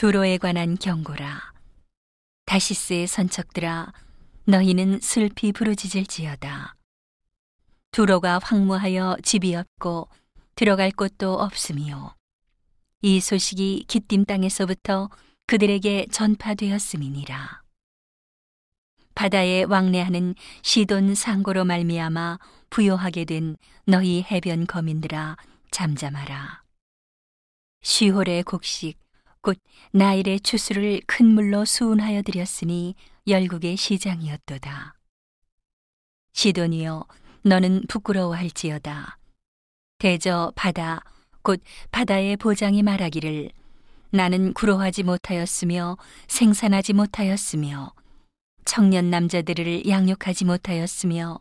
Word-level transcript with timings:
두로에 0.00 0.38
관한 0.38 0.78
경고라. 0.78 1.52
다시스의 2.46 3.06
선척들아, 3.06 3.92
너희는 4.46 4.98
슬피 5.02 5.52
부르짖을지어다. 5.52 6.74
두로가 7.90 8.40
황무하여 8.42 9.18
집이 9.22 9.54
없고 9.54 10.08
들어갈 10.54 10.90
곳도 10.90 11.34
없음이요. 11.34 12.14
이 13.02 13.20
소식이 13.20 13.84
기띔 13.88 14.24
땅에서부터 14.24 15.10
그들에게 15.46 16.06
전파되었음이니라. 16.10 17.60
바다에 19.14 19.64
왕래하는 19.64 20.34
시돈 20.62 21.14
상고로 21.14 21.66
말미암아 21.66 22.38
부요하게 22.70 23.26
된 23.26 23.58
너희 23.84 24.22
해변 24.22 24.66
거민들아 24.66 25.36
잠잠하라. 25.70 26.62
시홀의 27.82 28.44
곡식 28.44 28.98
곧 29.42 29.58
나일의 29.92 30.40
추수를 30.40 31.00
큰 31.06 31.26
물로 31.26 31.64
수운하여 31.64 32.22
드렸으니 32.22 32.94
열국의 33.26 33.76
시장이었도다. 33.76 34.94
시돈이여 36.32 37.06
너는 37.42 37.84
부끄러워할지어다. 37.88 39.18
대저 39.98 40.52
바다 40.54 41.02
곧 41.42 41.62
바다의 41.90 42.36
보장이 42.36 42.82
말하기를 42.82 43.50
나는 44.10 44.52
구로하지 44.52 45.04
못하였으며 45.04 45.96
생산하지 46.26 46.92
못하였으며 46.92 47.94
청년 48.64 49.10
남자들을 49.10 49.88
양육하지 49.88 50.44
못하였으며 50.44 51.40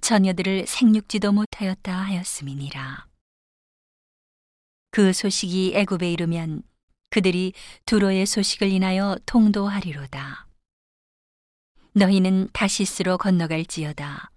처녀들을 0.00 0.66
생육지도 0.66 1.32
못하였다 1.32 1.92
하였음이니라. 1.92 3.06
그 4.90 5.12
소식이 5.12 5.72
애굽에 5.74 6.10
이르면 6.12 6.62
그들이 7.10 7.52
두로의 7.86 8.26
소식을 8.26 8.68
인하여 8.68 9.16
통도하리로다. 9.26 10.46
너희는 11.94 12.48
다시스로 12.52 13.18
건너갈지어다. 13.18 14.30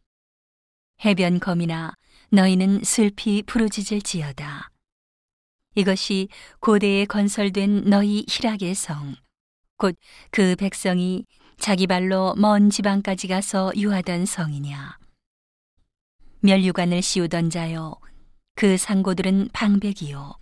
해변 1.03 1.39
검이나 1.39 1.93
너희는 2.29 2.83
슬피 2.83 3.43
부르짖을지어다. 3.43 4.69
이것이 5.75 6.27
고대에 6.59 7.05
건설된 7.05 7.89
너희 7.89 8.25
희락의 8.27 8.75
성, 8.75 9.15
곧 9.77 9.97
그 10.31 10.55
백성이 10.55 11.25
자기 11.57 11.87
발로 11.87 12.33
먼 12.35 12.69
지방까지 12.69 13.27
가서 13.27 13.71
유하던 13.75 14.25
성이냐. 14.25 14.97
멸류관을 16.39 17.01
씌우던 17.01 17.49
자여, 17.51 17.95
그 18.55 18.77
상고들은 18.77 19.49
방백이요. 19.53 20.40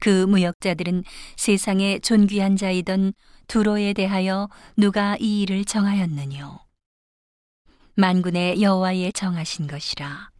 그 0.00 0.24
무역자들은 0.26 1.04
세상에 1.36 1.98
존귀한 2.00 2.56
자이던 2.56 3.12
두로에 3.46 3.92
대하여 3.92 4.48
누가 4.76 5.16
이 5.20 5.42
일을 5.42 5.64
정하였느뇨. 5.64 6.58
만군의 7.94 8.62
여호와의 8.62 9.12
정하신 9.12 9.66
것이라. 9.66 10.30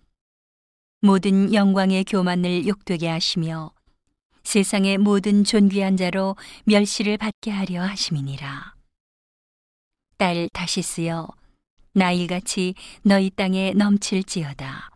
모든 1.03 1.53
영광의 1.53 2.05
교만을 2.05 2.67
욕되게 2.67 3.09
하시며 3.09 3.73
세상의 4.45 4.99
모든 4.99 5.45
존귀한 5.45 5.97
자로 5.97 6.37
멸시를 6.65 7.19
받게 7.19 7.51
하려 7.51 7.83
하심이니라. 7.83 8.75
딸 10.17 10.49
다시 10.53 10.83
쓰여 10.83 11.29
나일같이 11.93 12.75
너희 13.03 13.31
땅에 13.31 13.73
넘칠지어다. 13.73 14.91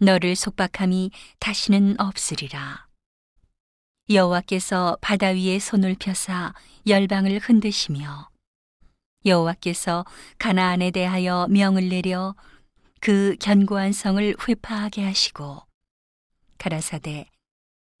너를 0.00 0.36
속박함이 0.36 1.10
다시는 1.38 2.00
없으리라. 2.00 2.91
여호와께서 4.12 4.98
바다 5.00 5.28
위에 5.28 5.58
손을 5.58 5.96
펴사 5.98 6.52
열방을 6.86 7.38
흔드시며 7.38 8.28
여호와께서 9.24 10.04
가나안에 10.38 10.90
대하여 10.90 11.46
명을 11.48 11.88
내려 11.88 12.34
그 13.00 13.36
견고한 13.40 13.92
성을 13.92 14.36
회파하게 14.46 15.04
하시고 15.04 15.62
가라사대 16.58 17.26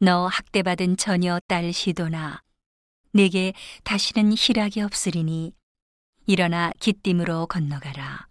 너 0.00 0.26
학대받은 0.26 0.96
처녀 0.96 1.38
딸 1.46 1.72
시도나 1.72 2.42
내게 3.12 3.52
다시는 3.84 4.34
희락이 4.36 4.80
없으리니 4.80 5.52
일어나 6.26 6.72
기띔으로 6.80 7.46
건너가라. 7.46 8.26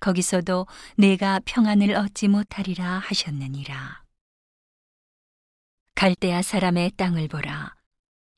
거기서도 0.00 0.66
내가 0.96 1.40
평안을 1.44 1.94
얻지 1.94 2.28
못하리라 2.28 2.98
하셨느니라 2.98 4.02
갈대아 6.00 6.40
사람의 6.40 6.92
땅을 6.92 7.28
보라. 7.28 7.74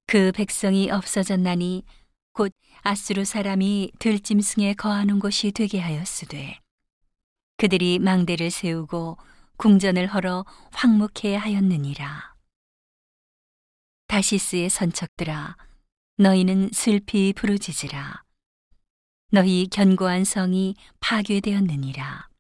그 0.09 0.33
백성이 0.33 0.91
없어졌나니 0.91 1.85
곧 2.33 2.53
아수르 2.81 3.25
사람이 3.25 3.93
들짐승에 4.01 4.75
거하는 4.75 5.21
곳이 5.21 5.53
되게 5.53 5.79
하였으되. 5.79 6.59
그들이 7.59 8.01
망대를 8.01 8.51
세우고 8.51 9.17
궁전을 9.59 10.09
헐어 10.09 10.45
황묵해 10.73 11.37
하였느니라. 11.37 12.35
다시스의 14.09 14.69
선척들아 14.69 15.57
너희는 16.17 16.71
슬피 16.73 17.33
부르짖으라. 17.33 18.25
너희 19.31 19.69
견고한 19.69 20.25
성이 20.25 20.75
파괴되었느니라 20.99 22.32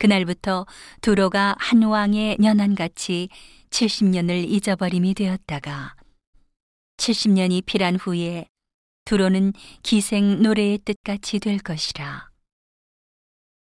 그날부터 0.00 0.64
두로가 1.02 1.54
한 1.58 1.82
왕의 1.82 2.38
년한같이 2.40 3.28
70년을 3.68 4.50
잊어버림이 4.50 5.12
되었다가 5.12 5.94
70년이 6.96 7.66
필한 7.66 7.96
후에 7.96 8.46
두로는 9.04 9.52
기생 9.82 10.40
노래의 10.40 10.78
뜻같이 10.78 11.38
될 11.38 11.58
것이라. 11.58 12.30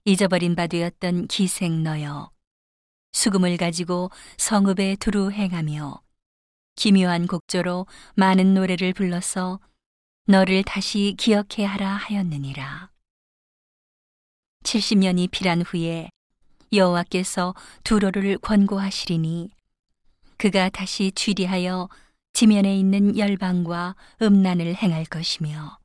잊어버린 0.04 0.54
바 0.54 0.66
되었던 0.66 1.26
기생 1.28 1.82
너여 1.82 2.30
수금을 3.12 3.56
가지고 3.56 4.10
성읍에 4.36 4.96
두루 4.96 5.30
행하며 5.32 6.02
기묘한 6.74 7.26
곡조로 7.26 7.86
많은 8.14 8.52
노래를 8.52 8.92
불러서 8.92 9.58
너를 10.26 10.64
다시 10.64 11.14
기억해 11.16 11.64
하라 11.64 11.88
하였느니라. 11.88 12.90
70년이 14.64 15.30
필한 15.30 15.62
후에 15.62 16.10
여호와께서 16.72 17.54
두로를 17.84 18.38
권고하시리니 18.38 19.50
그가 20.38 20.68
다시 20.68 21.12
취리하여 21.12 21.88
지면에 22.32 22.78
있는 22.78 23.16
열방과 23.16 23.96
음란을 24.20 24.74
행할 24.74 25.04
것이며 25.06 25.78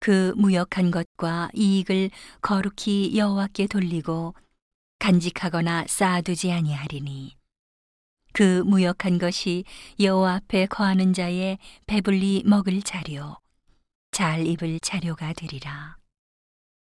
그 0.00 0.34
무역한 0.36 0.90
것과 0.90 1.50
이익을 1.54 2.10
거룩히 2.40 3.16
여호와께 3.16 3.68
돌리고 3.68 4.34
간직하거나 4.98 5.86
쌓아두지 5.88 6.52
아니하리니 6.52 7.36
그 8.32 8.62
무역한 8.66 9.18
것이 9.18 9.64
여호와 10.00 10.34
앞에 10.34 10.66
거하는 10.66 11.12
자의 11.12 11.58
배불리 11.86 12.42
먹을 12.46 12.82
자료 12.82 13.36
잘 14.10 14.46
입을 14.46 14.80
자료가 14.80 15.32
되리라. 15.34 16.01